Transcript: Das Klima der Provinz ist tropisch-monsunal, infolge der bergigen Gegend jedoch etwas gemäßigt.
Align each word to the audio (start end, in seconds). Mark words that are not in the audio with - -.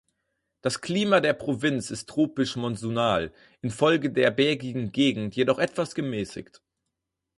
Das 0.61 0.81
Klima 0.81 1.19
der 1.19 1.33
Provinz 1.33 1.91
ist 1.91 2.09
tropisch-monsunal, 2.09 3.31
infolge 3.61 4.09
der 4.11 4.31
bergigen 4.31 4.91
Gegend 4.91 5.35
jedoch 5.35 5.59
etwas 5.59 5.93
gemäßigt. 5.93 6.59